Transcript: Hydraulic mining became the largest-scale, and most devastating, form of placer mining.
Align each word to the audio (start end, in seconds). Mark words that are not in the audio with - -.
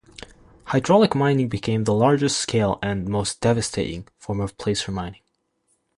Hydraulic 0.63 1.13
mining 1.13 1.47
became 1.47 1.83
the 1.83 1.93
largest-scale, 1.93 2.79
and 2.81 3.07
most 3.07 3.39
devastating, 3.39 4.07
form 4.17 4.39
of 4.41 4.57
placer 4.57 4.91
mining. 4.91 5.21